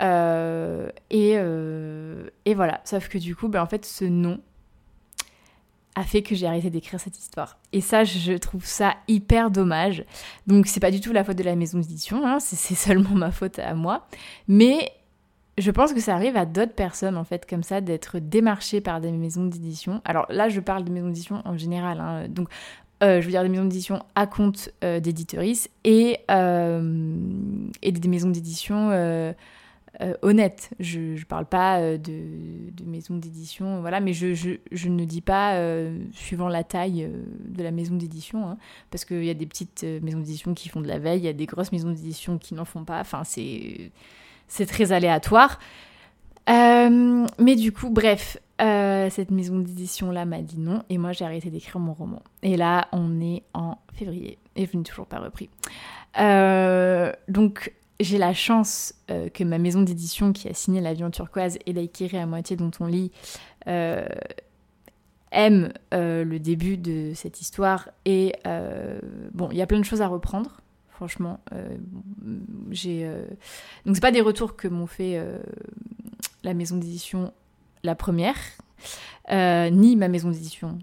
Et, 0.00 1.32
et, 1.32 2.54
voilà, 2.54 2.80
sauf 2.84 3.08
que 3.08 3.18
du 3.18 3.34
coup, 3.34 3.48
ben, 3.48 3.62
en 3.62 3.66
fait, 3.66 3.84
ce 3.84 4.04
nom 4.04 4.40
a 5.96 6.04
fait 6.04 6.22
que 6.22 6.34
j'ai 6.34 6.46
arrêté 6.46 6.68
d'écrire 6.68 7.00
cette 7.00 7.18
histoire. 7.18 7.58
Et 7.72 7.80
ça, 7.80 8.04
je 8.04 8.34
trouve 8.34 8.66
ça 8.66 8.96
hyper 9.08 9.50
dommage. 9.50 10.04
Donc, 10.46 10.66
c'est 10.66 10.80
pas 10.80 10.90
du 10.90 11.00
tout 11.00 11.12
la 11.12 11.24
faute 11.24 11.38
de 11.38 11.42
la 11.42 11.56
maison 11.56 11.78
d'édition, 11.78 12.26
hein, 12.26 12.38
c'est 12.38 12.74
seulement 12.74 13.10
ma 13.14 13.32
faute 13.32 13.58
à 13.58 13.74
moi. 13.74 14.06
Mais 14.46 14.92
je 15.58 15.70
pense 15.70 15.92
que 15.92 16.00
ça 16.00 16.14
arrive 16.14 16.36
à 16.36 16.46
d'autres 16.46 16.74
personnes, 16.74 17.16
en 17.16 17.24
fait, 17.24 17.48
comme 17.48 17.62
ça, 17.62 17.80
d'être 17.80 18.18
démarchées 18.18 18.80
par 18.80 19.00
des 19.00 19.10
maisons 19.12 19.46
d'édition. 19.46 20.00
Alors 20.04 20.26
là, 20.28 20.48
je 20.48 20.60
parle 20.60 20.84
de 20.84 20.90
maisons 20.90 21.08
d'édition 21.08 21.42
en 21.44 21.56
général. 21.56 22.00
Hein. 22.00 22.28
Donc, 22.28 22.48
je 23.02 23.20
veux 23.20 23.30
dire 23.30 23.42
des 23.42 23.48
maisons 23.48 23.64
d'édition 23.64 24.02
à 24.14 24.26
compte 24.26 24.70
d'éditeurices 24.82 25.68
et, 25.84 26.20
et 26.28 27.92
des 27.92 28.08
maisons 28.08 28.30
d'édition 28.30 29.34
euh, 30.02 30.14
honnête. 30.20 30.70
Je 30.78 31.18
ne 31.18 31.24
parle 31.24 31.46
pas 31.46 31.80
euh, 31.80 31.96
de, 31.96 32.70
de 32.70 32.84
maison 32.84 33.16
d'édition, 33.16 33.80
voilà, 33.80 34.00
mais 34.00 34.12
je, 34.12 34.34
je, 34.34 34.88
ne 34.88 35.04
dis 35.06 35.22
pas 35.22 35.54
euh, 35.54 35.98
suivant 36.12 36.48
la 36.48 36.64
taille 36.64 37.10
de 37.46 37.62
la 37.62 37.70
maison 37.70 37.94
d'édition, 37.94 38.46
hein, 38.46 38.58
parce 38.90 39.06
qu'il 39.06 39.24
y 39.24 39.30
a 39.30 39.34
des 39.34 39.46
petites 39.46 39.86
maisons 40.02 40.18
d'édition 40.18 40.52
qui 40.52 40.68
font 40.68 40.82
de 40.82 40.88
la 40.88 40.98
veille, 40.98 41.20
il 41.20 41.24
y 41.24 41.28
a 41.28 41.32
des 41.32 41.46
grosses 41.46 41.72
maisons 41.72 41.88
d'édition 41.90 42.36
qui 42.36 42.52
n'en 42.52 42.66
font 42.66 42.84
pas, 42.84 43.00
enfin 43.00 43.24
c'est, 43.24 43.90
c'est 44.48 44.66
très 44.66 44.92
aléatoire. 44.92 45.58
mais 46.48 47.56
du 47.56 47.72
coup, 47.72 47.90
bref, 47.90 48.38
cette 48.58 49.30
maison 49.30 49.58
d'édition-là 49.58 50.24
m'a 50.24 50.42
dit 50.42 50.58
non, 50.58 50.82
et 50.90 50.98
moi 50.98 51.12
j'ai 51.12 51.24
arrêté 51.24 51.50
d'écrire 51.50 51.78
mon 51.78 51.94
roman. 51.94 52.22
Et 52.42 52.56
là, 52.56 52.88
on 52.92 53.20
est 53.20 53.42
en 53.54 53.78
février, 53.94 54.38
et 54.54 54.66
je 54.66 54.76
n'ai 54.76 54.82
toujours 54.82 55.06
pas 55.06 55.18
repris. 55.18 55.48
donc 57.28 57.72
j'ai 58.00 58.18
la 58.18 58.34
chance 58.34 58.94
euh, 59.10 59.28
que 59.28 59.44
ma 59.44 59.58
maison 59.58 59.82
d'édition 59.82 60.32
qui 60.32 60.48
a 60.48 60.54
signé 60.54 60.80
L'avion 60.80 61.10
turquoise 61.10 61.58
et 61.66 61.72
l'Aikiri 61.72 62.18
à 62.18 62.26
moitié 62.26 62.56
dont 62.56 62.70
on 62.80 62.86
lit 62.86 63.10
euh, 63.68 64.06
aime 65.32 65.72
euh, 65.94 66.24
le 66.24 66.38
début 66.38 66.76
de 66.76 67.12
cette 67.14 67.40
histoire 67.40 67.88
et 68.04 68.34
bon 69.32 69.48
il 69.50 69.56
y 69.56 69.62
a 69.62 69.66
plein 69.66 69.80
de 69.80 69.84
choses 69.84 70.02
à 70.02 70.08
reprendre 70.08 70.60
franchement 70.96 71.40
j'ai 72.70 73.08
donc 73.84 73.94
c'est 73.94 74.00
pas 74.00 74.12
des 74.12 74.20
retours 74.20 74.56
que 74.56 74.66
m'ont 74.68 74.86
fait 74.86 75.22
la 76.42 76.54
maison 76.54 76.76
d'édition 76.76 77.32
la 77.82 77.94
première 77.94 78.36
ni 79.30 79.96
ma 79.96 80.08
maison 80.08 80.30
d'édition 80.30 80.78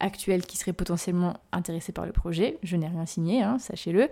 actuel 0.00 0.44
qui 0.44 0.56
serait 0.56 0.72
potentiellement 0.72 1.34
intéressé 1.52 1.92
par 1.92 2.06
le 2.06 2.12
projet. 2.12 2.58
Je 2.62 2.76
n'ai 2.76 2.86
rien 2.86 3.06
signé, 3.06 3.42
hein, 3.42 3.58
sachez-le. 3.58 4.08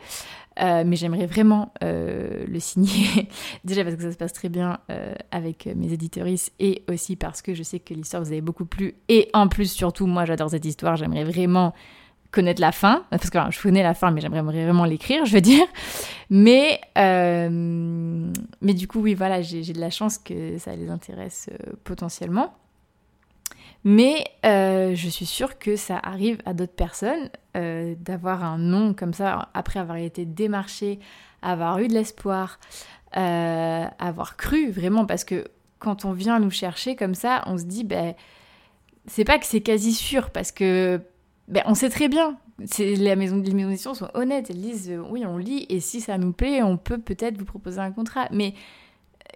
Euh, 0.60 0.84
mais 0.86 0.96
j'aimerais 0.96 1.26
vraiment 1.26 1.72
euh, 1.82 2.44
le 2.46 2.60
signer. 2.60 3.28
Déjà 3.64 3.84
parce 3.84 3.96
que 3.96 4.02
ça 4.02 4.12
se 4.12 4.16
passe 4.16 4.32
très 4.32 4.48
bien 4.48 4.78
euh, 4.90 5.14
avec 5.30 5.66
mes 5.66 5.92
éditeuristes 5.92 6.52
et 6.58 6.82
aussi 6.88 7.16
parce 7.16 7.42
que 7.42 7.54
je 7.54 7.62
sais 7.62 7.80
que 7.80 7.94
l'histoire 7.94 8.22
vous 8.22 8.32
avait 8.32 8.40
beaucoup 8.40 8.66
plu. 8.66 8.94
Et 9.08 9.28
en 9.32 9.48
plus, 9.48 9.70
surtout, 9.70 10.06
moi 10.06 10.24
j'adore 10.24 10.50
cette 10.50 10.64
histoire. 10.64 10.96
J'aimerais 10.96 11.24
vraiment 11.24 11.74
connaître 12.34 12.60
la 12.60 12.72
fin. 12.72 13.04
Parce 13.10 13.30
que 13.30 13.38
je 13.50 13.62
connais 13.62 13.82
la 13.82 13.94
fin, 13.94 14.10
mais 14.10 14.20
j'aimerais 14.20 14.42
vraiment 14.42 14.84
l'écrire, 14.84 15.24
je 15.24 15.34
veux 15.34 15.40
dire. 15.40 15.66
Mais, 16.30 16.80
mais 16.96 18.74
du 18.74 18.88
coup, 18.88 19.00
oui, 19.00 19.14
voilà, 19.14 19.42
j'ai 19.42 19.62
de 19.62 19.80
la 19.80 19.90
chance 19.90 20.18
que 20.18 20.58
ça 20.58 20.74
les 20.74 20.88
intéresse 20.88 21.50
potentiellement. 21.84 22.54
Mais 23.84 24.24
euh, 24.46 24.94
je 24.94 25.08
suis 25.08 25.26
sûre 25.26 25.58
que 25.58 25.76
ça 25.76 26.00
arrive 26.02 26.38
à 26.46 26.54
d'autres 26.54 26.74
personnes 26.74 27.28
euh, 27.56 27.94
d'avoir 28.00 28.42
un 28.42 28.56
nom 28.56 28.94
comme 28.94 29.12
ça 29.12 29.50
après 29.52 29.78
avoir 29.78 29.98
été 29.98 30.24
démarché, 30.24 30.98
avoir 31.42 31.78
eu 31.80 31.88
de 31.88 31.92
l'espoir, 31.92 32.58
euh, 33.18 33.84
avoir 33.98 34.38
cru 34.38 34.70
vraiment 34.70 35.04
parce 35.04 35.24
que 35.24 35.44
quand 35.80 36.06
on 36.06 36.12
vient 36.12 36.40
nous 36.40 36.50
chercher 36.50 36.96
comme 36.96 37.14
ça, 37.14 37.42
on 37.46 37.58
se 37.58 37.64
dit 37.64 37.84
ben 37.84 38.14
c'est 39.06 39.24
pas 39.24 39.38
que 39.38 39.44
c'est 39.44 39.60
quasi 39.60 39.92
sûr 39.92 40.30
parce 40.30 40.50
que 40.50 41.02
ben, 41.48 41.62
on 41.66 41.74
sait 41.74 41.90
très 41.90 42.08
bien. 42.08 42.38
Les 42.78 43.16
maisons 43.16 43.38
d'édition 43.38 43.94
sont 43.94 44.08
honnêtes, 44.14 44.50
elles 44.50 44.60
disent 44.60 44.92
oui 45.10 45.24
on 45.26 45.38
lit 45.38 45.66
et 45.68 45.80
si 45.80 46.00
ça 46.00 46.18
nous 46.18 46.32
plaît 46.32 46.62
on 46.62 46.76
peut 46.76 46.98
peut-être 46.98 47.36
vous 47.36 47.44
proposer 47.44 47.80
un 47.80 47.90
contrat. 47.90 48.28
Mais 48.30 48.54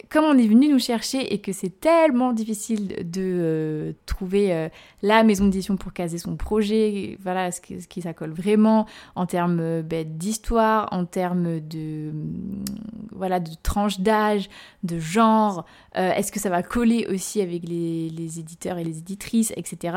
comme 0.09 0.25
on 0.25 0.39
est 0.39 0.47
venu 0.47 0.69
nous 0.69 0.79
chercher 0.79 1.33
et 1.33 1.41
que 1.41 1.53
c'est 1.53 1.81
tellement 1.81 2.33
difficile 2.33 2.89
de 3.11 3.21
euh, 3.21 3.93
trouver 4.07 4.53
euh, 4.53 4.69
la 5.03 5.23
maison 5.23 5.45
d'édition 5.45 5.77
pour 5.77 5.93
caser 5.93 6.19
son 6.19 6.37
projet, 6.37 7.19
voilà, 7.23 7.51
ce 7.51 7.61
qui, 7.61 7.81
ce 7.81 7.89
qui 7.89 8.03
ça 8.03 8.15
colle 8.15 8.33
vraiment 8.33 8.87
en 9.15 9.27
termes 9.27 9.61
euh, 9.61 9.83
ben, 9.83 10.07
d'histoire, 10.07 10.89
en 10.93 11.05
termes 11.05 11.61
de, 11.61 12.11
mm, 12.13 12.65
voilà, 13.13 13.41
de 13.41 13.51
tranche 13.63 14.01
d'âge, 14.01 14.49
de 14.83 14.99
genre, 14.99 15.65
est-ce 15.95 16.31
que 16.31 16.39
ça 16.39 16.51
va 16.51 16.63
coller 16.63 17.07
aussi 17.11 17.41
avec 17.41 17.69
les, 17.69 18.09
les 18.11 18.39
éditeurs 18.39 18.79
et 18.79 18.85
les 18.85 18.99
éditrices, 18.99 19.53
etc 19.57 19.95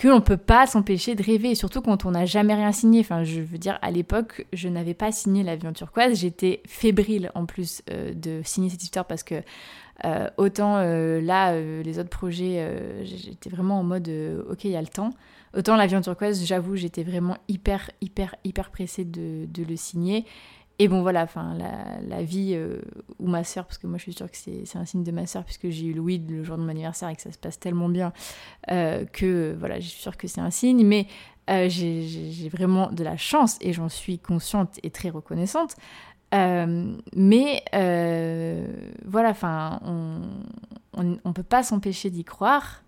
qu'on 0.00 0.16
ne 0.16 0.20
peut 0.20 0.36
pas 0.36 0.66
s'empêcher 0.66 1.14
de 1.14 1.22
rêver, 1.22 1.54
surtout 1.54 1.80
quand 1.80 2.04
on 2.04 2.10
n'a 2.10 2.26
jamais 2.26 2.54
rien 2.54 2.72
signé. 2.72 3.00
Enfin, 3.00 3.24
je 3.24 3.40
veux 3.40 3.58
dire, 3.58 3.78
à 3.82 3.90
l'époque, 3.90 4.46
je 4.52 4.68
n'avais 4.68 4.94
pas 4.94 5.12
signé 5.12 5.42
l'avion 5.42 5.72
turquoise, 5.72 6.18
j'étais 6.18 6.62
fébrile 6.66 7.30
en 7.34 7.46
plus 7.46 7.82
euh, 7.90 8.12
de 8.12 8.40
signer 8.44 8.70
cette 8.70 8.82
histoire 8.82 9.06
parce 9.06 9.22
que 9.22 9.36
euh, 10.04 10.28
autant 10.36 10.76
euh, 10.78 11.20
là, 11.20 11.58
les 11.60 11.98
autres 11.98 12.10
projets, 12.10 13.04
j'étais 13.04 13.50
vraiment 13.50 13.78
en 13.78 13.84
mode 13.84 14.10
ok, 14.50 14.64
il 14.64 14.72
y 14.72 14.76
a 14.76 14.82
le 14.82 14.88
temps. 14.88 15.10
Autant 15.56 15.76
l'avion 15.76 16.00
turquoise, 16.00 16.44
j'avoue, 16.44 16.74
j'étais 16.74 17.04
vraiment 17.04 17.36
hyper, 17.46 17.90
hyper, 18.00 18.34
hyper 18.42 18.70
pressée 18.70 19.04
de, 19.04 19.46
de 19.46 19.62
le 19.62 19.76
signer. 19.76 20.24
Et 20.80 20.88
bon, 20.88 21.02
voilà, 21.02 21.22
enfin, 21.22 21.56
la, 22.08 22.22
vie 22.22 22.54
euh, 22.54 22.80
ou 23.20 23.28
ma 23.28 23.44
sœur, 23.44 23.64
parce 23.64 23.78
que 23.78 23.86
moi 23.86 23.96
je 23.96 24.02
suis 24.02 24.12
sûre 24.12 24.28
que 24.28 24.36
c'est 24.36 24.76
un 24.76 24.84
signe 24.84 25.04
de 25.04 25.12
ma 25.12 25.26
sœur, 25.26 25.44
puisque 25.44 25.68
j'ai 25.68 25.86
eu 25.86 25.92
le 25.92 26.00
weed 26.00 26.28
le 26.28 26.42
jour 26.42 26.56
de 26.56 26.62
mon 26.62 26.68
anniversaire 26.68 27.08
et 27.10 27.16
que 27.16 27.22
ça 27.22 27.30
se 27.30 27.38
passe 27.38 27.60
tellement 27.60 27.88
bien 27.88 28.12
euh, 28.72 29.04
que 29.04 29.54
voilà, 29.58 29.78
je 29.78 29.86
suis 29.86 30.00
sûre 30.00 30.16
que 30.16 30.26
c'est 30.26 30.40
un 30.40 30.50
signe. 30.50 30.84
Mais 30.84 31.06
euh, 31.48 31.68
j'ai 31.68 32.48
vraiment 32.48 32.90
de 32.90 33.04
la 33.04 33.16
chance 33.16 33.56
et 33.60 33.72
j'en 33.72 33.88
suis 33.88 34.18
consciente 34.18 34.80
et 34.82 34.90
très 34.90 35.10
reconnaissante. 35.10 35.76
mais 36.32 37.62
voilà, 39.04 39.30
enfin, 39.30 39.80
on 39.84 41.02
ne 41.02 41.32
peut 41.32 41.44
pas 41.44 41.62
s'empêcher 41.62 42.10
d'y 42.10 42.24
croire 42.24 42.82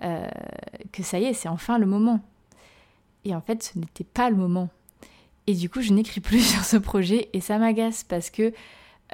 que 0.00 1.02
ça 1.02 1.18
y 1.18 1.24
est, 1.24 1.34
c'est 1.34 1.50
enfin 1.50 1.78
le 1.78 1.86
moment. 1.86 2.20
Et 3.26 3.34
en 3.34 3.42
fait, 3.42 3.62
ce 3.62 3.78
n'était 3.78 4.04
pas 4.04 4.30
le 4.30 4.36
moment. 4.36 4.70
Et 5.48 5.54
du 5.54 5.70
coup, 5.70 5.80
je 5.80 5.94
n'écris 5.94 6.20
plus 6.20 6.40
sur 6.52 6.62
ce 6.62 6.76
projet 6.76 7.30
et 7.32 7.40
ça 7.40 7.58
m'agace 7.58 8.04
parce 8.04 8.30
que 8.30 8.52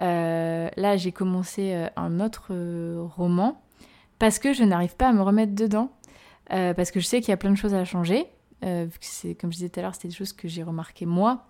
euh, 0.03 0.69
là, 0.77 0.97
j'ai 0.97 1.13
commencé 1.13 1.73
euh, 1.73 1.87
un 1.95 2.19
autre 2.19 2.49
euh, 2.51 3.07
roman 3.17 3.63
parce 4.19 4.41
que 4.41 4.53
je 4.53 4.65
n'arrive 4.65 4.97
pas 4.97 5.09
à 5.09 5.13
me 5.13 5.23
remettre 5.23 5.55
dedans. 5.55 5.91
parce 6.49 6.91
que 6.91 6.99
je 6.99 7.07
sais 7.07 7.21
qu'il 7.21 7.31
y 7.31 7.33
a 7.33 7.37
plein 7.37 7.53
de 7.53 7.57
choses 7.57 7.75
à 7.75 7.85
changer. 7.85 8.27
comme 8.61 9.53
je 9.53 9.57
disais 9.57 9.69
tout 9.69 9.79
à 9.79 9.83
l'heure, 9.85 9.95
c'était 9.95 10.09
des 10.09 10.15
choses 10.15 10.33
que 10.33 10.49
j'ai 10.49 10.63
remarquées 10.63 11.07
moi. 11.07 11.47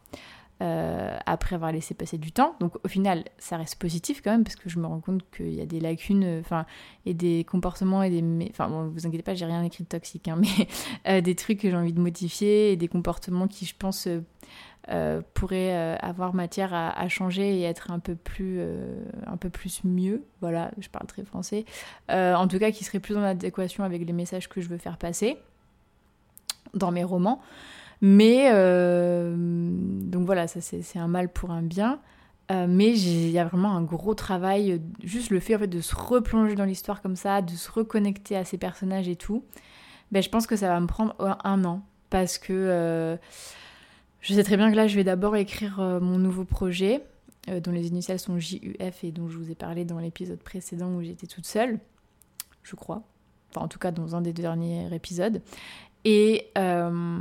après 0.61 1.55
avoir 1.55 1.73
laissé 1.73 1.95
passer 1.95 2.19
du 2.19 2.33
temps. 2.33 2.57
Donc 2.61 2.75
au 2.85 2.89
final, 2.89 3.25
ça 3.39 3.57
reste 3.57 3.77
positif 3.77 4.23
quand 4.23 4.31
même 4.31 4.45
parce 4.45 4.57
que 4.57 4.69
je 4.69 4.79
me 4.79 4.87
rends 4.87 5.01
compte 5.01 5.23
qu'il 5.31 5.55
y 5.55 5.61
a 5.61 5.67
des 5.67 5.79
lacunes, 5.79 6.43
et 7.07 7.15
des 7.15 7.45
comportements 7.45 8.03
et 8.03 8.11
des, 8.11 8.49
enfin, 8.51 8.69
bon, 8.69 8.89
vous 8.89 9.07
inquiétez 9.07 9.23
pas, 9.23 9.35
j'ai 9.35 9.47
rien 9.47 9.63
écrit 9.63 9.85
de 9.85 9.89
toxique, 9.89 10.27
hein, 10.29 10.41
mais 11.05 11.23
des 11.23 11.35
trucs 11.35 11.61
que 11.61 11.71
j'ai 11.71 11.77
envie 11.77 11.93
de 11.93 12.01
modifier 12.01 12.73
et 12.73 12.77
des 12.77 12.89
comportements 12.89 13.47
qui, 13.47 13.67
je 13.67 13.75
pense, 13.79 14.09
euh, 14.91 15.23
pourrait 15.33 15.75
euh, 15.75 15.97
avoir 16.01 16.35
matière 16.35 16.75
à, 16.75 17.09
changer 17.09 17.59
et 17.59 17.63
être 17.63 17.91
un 17.91 18.01
peu 18.01 18.15
plus 18.15 18.59
euh, 18.59 19.03
un 19.27 19.39
peu 19.39 19.49
plus 19.49 19.83
mieux. 19.83 20.25
Voilà 20.43 20.73
je 20.79 20.91
parle 20.91 21.07
très 21.07 21.25
français. 21.25 21.65
En 22.11 22.47
tout 22.49 22.59
cas 22.59 22.71
qui 22.71 22.85
serait 22.85 23.01
plus 23.01 23.17
en 23.17 23.23
adéquation 23.23 23.83
avec 23.83 24.07
les 24.07 24.13
messages 24.13 24.49
que 24.49 24.61
je 24.61 24.69
veux 24.69 24.77
faire 24.77 24.99
passer 24.99 25.39
dans 26.75 26.91
mes 26.91 27.05
romans. 27.05 27.41
Mais 28.03 28.51
donc 29.33 30.27
voilà 30.27 30.47
ça 30.47 30.61
c'est 30.61 30.99
un 30.99 31.09
mal 31.09 31.31
pour 31.31 31.51
un 31.51 31.63
bien. 31.63 32.01
Mais 32.51 32.93
il 32.93 33.31
y 33.31 33.39
a 33.39 33.47
vraiment 33.47 33.75
un 33.75 33.83
gros 33.83 34.15
travail 34.15 34.83
juste 35.03 35.31
le 35.31 35.41
fait 35.41 35.57
en 35.57 35.61
fait 35.61 35.67
de 35.67 35.81
se 35.81 35.97
replonger 35.97 36.57
dans 36.57 36.67
l'histoire 36.67 37.01
comme 37.01 37.17
ça 37.17 37.41
de 37.41 37.53
se 37.53 37.71
reconnecter 37.71 38.37
à 38.37 38.45
ces 38.45 38.59
personnages 38.59 39.09
et 39.09 39.17
tout. 39.17 39.45
Ben, 40.13 40.23
je 40.23 40.29
pense 40.29 40.47
que 40.47 40.57
ça 40.57 40.69
va 40.69 40.79
me 40.79 40.87
prendre 40.87 41.17
un 41.43 41.65
an. 41.65 41.83
Parce 42.11 42.39
que 42.39 43.19
je 44.25 44.33
sais 44.33 44.43
très 44.43 44.57
bien 44.57 44.71
que 44.71 44.77
là, 44.77 44.87
je 44.87 44.97
vais 44.97 45.05
d'abord 45.05 45.37
écrire 45.37 45.81
euh, 45.81 46.01
mon 46.01 46.19
nouveau 46.19 46.45
projet, 46.45 47.05
euh, 47.51 47.61
dont 47.61 47.73
les 47.73 47.89
initiales 47.89 48.19
sont 48.19 48.39
JUF 48.39 49.05
et 49.05 49.13
dont 49.13 49.29
je 49.29 49.37
vous 49.37 49.51
ai 49.51 49.55
parlé 49.55 49.85
dans 49.85 49.99
l'épisode 49.99 50.39
précédent 50.39 50.95
où 50.95 51.03
j'étais 51.03 51.27
toute 51.27 51.45
seule, 51.45 51.79
je 52.63 52.75
crois. 52.75 53.03
Enfin, 53.51 53.67
en 53.67 53.69
tout 53.69 53.79
cas, 53.79 53.91
dans 53.91 54.17
un 54.17 54.23
des 54.23 54.33
derniers 54.33 54.93
épisodes. 54.95 55.43
Et, 56.07 56.47
euh, 56.57 57.21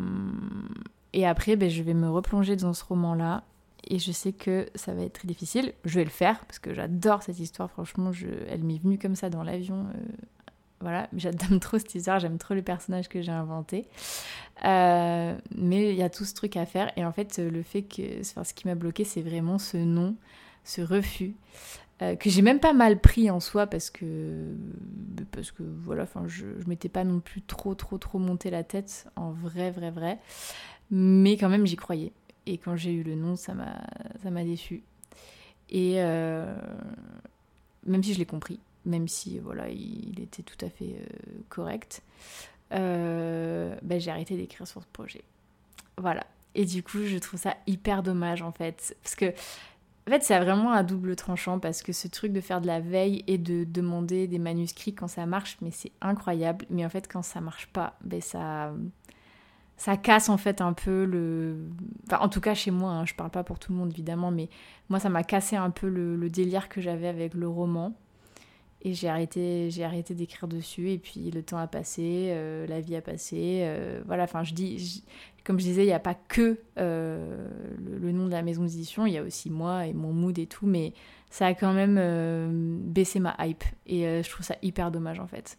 après, 1.26 1.58
ben, 1.58 1.70
je 1.70 1.84
vais 1.84 1.94
me 1.94 2.10
replonger 2.10 2.56
dans 2.56 2.74
ce 2.74 2.86
roman-là. 2.86 3.44
Et 3.86 4.00
je 4.00 4.14
sais 4.14 4.32
que 4.32 4.70
ça 4.74 4.94
va 4.94 5.04
être 5.04 5.14
très 5.14 5.28
difficile. 5.28 5.74
Je 5.84 5.96
vais 5.96 6.06
le 6.06 6.10
faire 6.10 6.46
parce 6.46 6.60
que 6.60 6.74
j'adore 6.74 7.22
cette 7.22 7.40
histoire. 7.40 7.70
Franchement, 7.70 8.14
je, 8.14 8.28
elle 8.48 8.64
m'est 8.64 8.82
venue 8.82 8.98
comme 8.98 9.16
ça 9.16 9.30
dans 9.30 9.44
l'avion 9.44 9.88
voilà, 10.84 11.10
j'aime 11.16 11.60
trop 11.60 11.80
cette 11.80 11.96
histoire, 11.96 12.20
j'aime 12.20 12.38
trop 12.38 12.54
le 12.54 12.62
personnage 12.62 13.10
que 13.10 13.22
j'ai 13.22 13.32
inventé. 13.32 13.88
Euh, 14.66 15.36
mais 15.56 15.90
il 15.90 15.96
y 15.96 16.04
a 16.04 16.10
tout 16.10 16.26
ce 16.26 16.36
truc 16.36 16.56
à 16.58 16.66
faire. 16.66 16.92
Et 16.96 17.04
en 17.04 17.12
fait, 17.12 17.40
le 17.40 17.64
fait 17.64 17.82
que. 17.82 18.22
Ce 18.22 18.54
qui 18.54 18.68
m'a 18.68 18.76
bloqué, 18.76 19.04
c'est 19.04 19.22
vraiment 19.22 19.58
ce 19.58 19.78
non, 19.78 20.16
ce 20.64 20.82
refus. 20.82 21.36
Euh, 22.02 22.16
que 22.16 22.30
j'ai 22.30 22.42
même 22.42 22.60
pas 22.60 22.74
mal 22.74 23.00
pris 23.00 23.30
en 23.30 23.40
soi 23.40 23.68
parce 23.68 23.92
que 23.92 24.56
parce 25.32 25.52
que 25.52 25.62
voilà 25.62 26.04
enfin 26.04 26.24
je, 26.26 26.48
je 26.60 26.68
m'étais 26.68 26.90
pas 26.90 27.04
non 27.04 27.20
plus 27.20 27.44
trop 27.44 27.76
trop 27.76 28.00
trop 28.00 28.18
monté 28.18 28.50
la 28.50 28.64
tête 28.64 29.08
en 29.16 29.32
vrai 29.32 29.70
vrai 29.70 29.92
vrai 29.92 30.18
mais 30.90 31.38
quand 31.38 31.50
même 31.50 31.68
j'y 31.68 31.76
croyais 31.76 32.12
et 32.48 32.58
quand 32.58 32.76
j'ai 32.76 32.92
eu 32.94 33.04
le 33.04 33.14
non 33.14 33.36
ça 33.36 33.54
m'a 33.54 34.44
déçu 34.44 34.82
et 35.70 35.96
euh, 35.98 36.56
même 37.86 38.02
si 38.02 38.16
je 38.16 38.18
l'ai 38.18 38.26
compris 38.26 38.60
même 38.86 39.08
si 39.08 39.40
voilà, 39.40 39.70
il 39.70 40.20
était 40.20 40.44
tout 40.44 40.64
à 40.66 40.70
fait 40.70 40.96
euh, 41.00 41.42
correct, 41.50 42.02
euh, 42.74 43.76
ben, 43.82 44.00
j'ai 44.00 44.12
arrêté 44.12 44.36
d'écrire 44.36 44.68
sur 44.68 44.82
ce 44.82 44.88
projet. 44.92 45.24
voilà. 45.98 46.26
Et 46.56 46.66
du 46.66 46.84
coup, 46.84 47.04
je 47.06 47.18
trouve 47.18 47.40
ça 47.40 47.56
hyper 47.66 48.04
dommage 48.04 48.42
en 48.42 48.52
fait. 48.52 48.96
Parce 49.04 49.16
que, 49.16 49.26
en 50.08 50.12
fait, 50.12 50.24
c'est 50.24 50.40
vraiment 50.40 50.72
un 50.72 50.84
double 50.84 51.16
tranchant 51.16 51.60
parce 51.60 51.82
que 51.82 51.94
ce 51.94 52.08
truc 52.08 52.32
de 52.32 52.42
faire 52.42 52.62
de 52.62 52.68
la 52.68 52.80
veille 52.80 53.24
et 53.28 53.38
de 53.38 53.64
demander 53.64 54.28
des 54.28 54.38
manuscrits 54.38 54.94
quand 54.94 55.08
ça 55.08 55.26
marche, 55.26 55.58
mais 55.62 55.72
c'est 55.72 55.92
incroyable. 56.02 56.66
Mais 56.70 56.86
en 56.86 56.90
fait, 56.90 57.12
quand 57.12 57.24
ça 57.24 57.42
marche 57.42 57.68
pas, 57.68 57.98
ben 58.04 58.22
ça. 58.22 58.74
Ça 59.76 59.98
casse 59.98 60.30
en 60.30 60.38
fait 60.38 60.62
un 60.62 60.74
peu 60.74 61.04
le. 61.04 61.58
Enfin, 62.06 62.20
en 62.20 62.30
tout 62.30 62.40
cas 62.40 62.54
chez 62.54 62.70
moi, 62.70 62.92
hein, 62.92 63.06
je 63.06 63.16
parle 63.16 63.32
pas 63.32 63.44
pour 63.44 63.58
tout 63.58 63.72
le 63.72 63.80
monde 63.80 63.90
évidemment, 63.92 64.30
mais 64.30 64.48
moi 64.88 65.00
ça 65.00 65.10
m'a 65.10 65.24
cassé 65.24 65.56
un 65.56 65.72
peu 65.72 65.90
le 65.90 66.30
délire 66.30 66.70
que 66.70 66.80
j'avais 66.80 67.08
avec 67.08 67.34
le 67.34 67.48
roman. 67.48 67.94
Et 68.86 68.94
j'ai 68.94 69.08
arrêté, 69.08 69.70
j'ai 69.72 69.86
arrêté 69.86 70.14
d'écrire 70.14 70.48
dessus. 70.48 70.92
Et 70.92 70.98
puis 70.98 71.32
le 71.32 71.42
temps 71.42 71.58
a 71.58 71.68
passé, 71.68 72.28
euh, 72.32 72.68
la 72.68 72.82
vie 72.82 72.98
a 72.98 73.02
passé. 73.02 73.62
Euh, 73.64 74.02
voilà, 74.06 74.24
enfin, 74.24 74.44
je 74.44 74.54
dis, 74.54 75.04
comme 75.46 75.58
je 75.58 75.64
disais, 75.64 75.84
il 75.84 75.88
n'y 75.88 75.94
a 75.94 76.00
pas 76.00 76.16
que 76.16 76.60
euh, 76.78 77.48
le, 77.80 78.12
nom 78.12 78.26
de 78.26 78.32
la 78.32 78.42
maison 78.42 78.64
d'édition, 78.64 79.06
il 79.06 79.14
y 79.14 79.18
a 79.18 79.24
aussi 79.24 79.50
moi 79.50 79.88
et 79.88 79.94
mon 79.94 80.12
mood 80.12 80.38
et 80.38 80.48
tout. 80.48 80.66
Mais 80.66 80.94
ça 81.30 81.48
a 81.48 81.54
quand 81.54 81.72
même 81.72 82.82
baissé 82.84 83.22
ma 83.22 83.36
hype. 83.40 83.64
Et 83.88 84.22
je 84.22 84.30
trouve 84.30 84.46
ça 84.46 84.58
hyper 84.62 84.92
dommage 84.92 85.20
en 85.20 85.28
fait. 85.28 85.58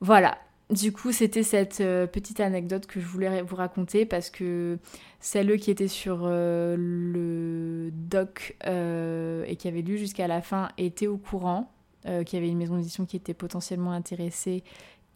Voilà. 0.00 0.38
Du 0.70 0.92
coup, 0.92 1.12
c'était 1.12 1.42
cette 1.42 1.78
petite 1.78 2.40
anecdote 2.40 2.86
que 2.86 2.98
je 2.98 3.06
voulais 3.06 3.42
vous 3.42 3.56
raconter 3.56 4.06
parce 4.06 4.30
que 4.30 4.78
celle 5.20 5.58
qui 5.58 5.70
était 5.70 5.88
sur 5.88 6.26
le 6.26 7.90
doc 7.92 8.56
et 8.64 9.56
qui 9.56 9.68
avait 9.68 9.82
lu 9.82 9.98
jusqu'à 9.98 10.26
la 10.26 10.40
fin 10.40 10.70
était 10.78 11.06
au 11.06 11.18
courant 11.18 11.73
euh, 12.06 12.22
qu'il 12.22 12.38
y 12.38 12.42
avait 12.42 12.50
une 12.50 12.58
maison 12.58 12.76
d'édition 12.76 13.06
qui 13.06 13.16
était 13.16 13.32
potentiellement 13.32 13.92
intéressée 13.92 14.62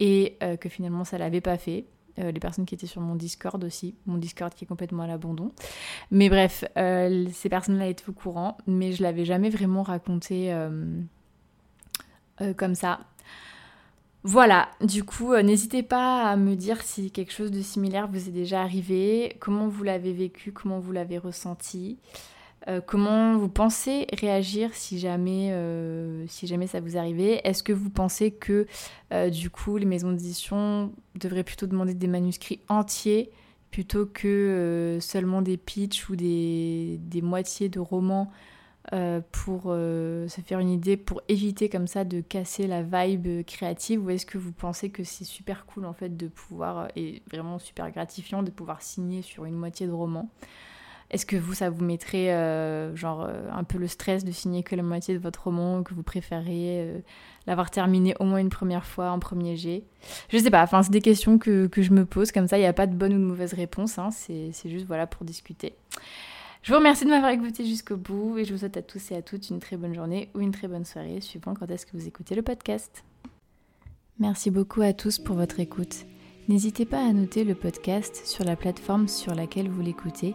et 0.01 0.37
euh, 0.43 0.57
que 0.57 0.69
finalement 0.69 1.05
ça 1.05 1.19
l'avait 1.19 1.43
pas 1.43 1.59
fait. 1.59 1.85
Euh, 2.19 2.33
les 2.33 2.41
personnes 2.41 2.65
qui 2.65 2.75
étaient 2.75 2.87
sur 2.87 3.03
mon 3.03 3.15
Discord 3.15 3.63
aussi, 3.63 3.95
mon 4.07 4.17
Discord 4.17 4.53
qui 4.55 4.65
est 4.65 4.67
complètement 4.67 5.03
à 5.03 5.07
l'abandon. 5.07 5.53
Mais 6.11 6.29
bref, 6.31 6.65
ces 6.75 7.49
personnes-là 7.49 7.89
étaient 7.89 8.09
au 8.09 8.13
courant, 8.13 8.57
mais 8.67 8.93
je 8.93 9.03
l'avais 9.03 9.25
jamais 9.25 9.51
vraiment 9.51 9.83
raconté 9.83 10.53
comme 12.57 12.75
ça. 12.75 13.01
Voilà, 14.25 14.69
du 14.81 15.05
coup, 15.05 15.37
n'hésitez 15.37 15.85
pas 15.85 16.25
à 16.25 16.37
me 16.37 16.57
dire 16.57 16.83
si 16.83 17.13
quelque 17.13 17.33
chose 17.33 17.53
de 17.53 17.63
similaire 17.63 18.09
vous 18.09 18.29
est 18.29 18.33
déjà 18.33 18.63
arrivé, 18.63 19.37
comment 19.39 19.69
vous 19.69 19.85
l'avez 19.85 20.13
vécu, 20.13 20.51
comment 20.51 20.81
vous 20.81 20.93
l'avez 20.93 21.19
ressenti. 21.19 21.99
Euh, 22.67 22.81
comment 22.85 23.39
vous 23.39 23.49
pensez 23.49 24.07
réagir 24.13 24.75
si 24.75 24.99
jamais, 24.99 25.51
euh, 25.53 26.27
si 26.27 26.47
jamais 26.47 26.67
ça 26.67 26.81
vous 26.81 26.97
arrivait? 26.97 27.41
Est-ce 27.45 27.63
que 27.63 27.73
vous 27.73 27.89
pensez 27.89 28.33
que 28.33 28.67
euh, 29.13 29.31
du 29.31 29.49
coup 29.49 29.77
les 29.77 29.87
maisons 29.87 30.11
d'édition 30.11 30.93
devraient 31.15 31.45
plutôt 31.45 31.67
demander 31.67 31.95
des 31.95 32.09
manuscrits 32.09 32.61
entiers 32.69 33.31
plutôt 33.71 34.07
que 34.07 34.99
seulement 35.01 35.41
des 35.41 35.57
pitchs 35.57 36.09
ou 36.09 36.17
des, 36.17 36.99
des 37.03 37.23
moitiés 37.23 37.69
de 37.69 37.79
romans 37.79 38.31
pour 39.31 39.65
se 39.65 40.41
faire 40.43 40.59
une 40.59 40.71
idée, 40.71 40.97
pour 40.97 41.21
éviter 41.29 41.69
comme 41.69 41.87
ça 41.87 42.05
de 42.05 42.23
casser 42.23 42.67
la 42.67 42.83
vibe 42.83 43.45
créative? 43.45 44.03
Ou 44.03 44.09
est-ce 44.09 44.25
que 44.25 44.39
vous 44.39 44.53
pensez 44.53 44.89
que 44.89 45.05
c'est 45.05 45.25
super 45.25 45.67
cool 45.67 45.85
en 45.85 45.93
fait 45.93 46.17
de 46.17 46.29
pouvoir, 46.29 46.89
et 46.97 47.23
vraiment 47.31 47.59
super 47.59 47.91
gratifiant 47.91 48.43
de 48.43 48.51
pouvoir 48.51 48.81
signer 48.81 49.21
sur 49.21 49.45
une 49.45 49.55
moitié 49.57 49.87
de 49.87 49.93
roman? 49.93 50.31
Est-ce 51.11 51.25
que 51.25 51.37
vous, 51.37 51.55
ça 51.55 51.71
vous 51.71 51.83
mettrait 51.85 52.35
euh, 52.35 52.95
genre 52.95 53.25
euh, 53.27 53.49
un 53.51 53.65
peu 53.65 53.79
le 53.79 53.87
stress 53.87 54.25
de 54.25 54.31
signer 54.31 54.63
que 54.63 54.77
la 54.77 54.83
moitié 54.83 55.15
de 55.15 55.19
votre 55.19 55.45
roman, 55.45 55.83
que 55.83 55.95
vous 55.95 56.03
préférez 56.03 56.83
euh, 56.83 56.99
l'avoir 57.47 57.71
terminé 57.71 58.15
au 58.21 58.25
moins 58.25 58.39
une 58.39 58.51
première 58.51 58.85
fois 58.85 59.11
en 59.11 59.19
premier 59.19 59.57
jet? 59.57 59.85
Je 60.29 60.37
sais 60.37 60.51
pas, 60.51 60.63
enfin 60.63 60.83
c'est 60.83 60.93
des 60.93 61.01
questions 61.01 61.39
que, 61.39 61.71
je 61.75 61.93
me 61.93 62.05
pose, 62.05 62.31
comme 62.31 62.47
ça 62.47 62.59
il 62.59 62.61
n'y 62.61 62.67
a 62.67 62.75
pas 62.75 62.87
de 62.87 62.95
bonne 62.95 63.15
ou 63.15 63.19
de 63.19 63.25
mauvaise 63.25 63.55
réponse, 63.55 63.99
hein. 63.99 64.11
c'est 64.11 64.53
juste 64.67 64.87
voilà 64.87 65.07
pour 65.07 65.25
discuter. 65.25 65.75
Je 66.63 66.73
vous 66.73 66.79
remercie 66.79 67.07
de 67.07 67.11
m'avoir 67.11 67.31
écouté 67.31 67.65
jusqu'au 67.65 67.97
bout 67.97 68.37
et 68.37 68.45
je 68.45 68.53
vous 68.53 68.59
souhaite 68.59 68.77
à 68.77 68.83
tous 68.83 69.11
et 69.11 69.17
à 69.17 69.23
toutes 69.23 69.49
une 69.49 69.61
très 69.61 69.79
bonne 69.79 69.95
journée 69.95 70.29
ou 70.35 70.41
une 70.41 70.53
très 70.53 70.69
bonne 70.69 70.85
soirée, 70.85 71.23
suivant 71.23 71.55
quand 71.55 71.71
est-ce 71.71 71.87
que 71.87 71.97
vous 71.97 72.07
écoutez 72.07 72.35
le 72.35 72.43
podcast. 72.43 73.03
Merci 74.19 74.51
beaucoup 74.51 74.83
à 74.83 74.93
tous 74.93 75.19
pour 75.19 75.37
votre 75.37 75.61
écoute. 75.61 76.05
N'hésitez 76.49 76.85
pas 76.85 77.01
à 77.01 77.13
noter 77.13 77.45
le 77.45 77.55
podcast 77.55 78.27
sur 78.27 78.45
la 78.45 78.57
plateforme 78.57 79.09
sur 79.09 79.35
laquelle 79.35 79.71
vous 79.71 79.81
l'écoutez 79.81 80.35